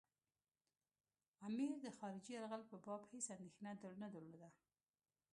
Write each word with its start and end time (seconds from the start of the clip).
امیر 1.47 1.73
د 1.85 1.87
خارجي 1.97 2.31
یرغل 2.35 2.61
په 2.71 2.75
باب 2.85 3.01
هېڅ 3.11 3.25
اندېښنه 3.35 3.71
نه 4.01 4.07
درلوده. 4.13 4.49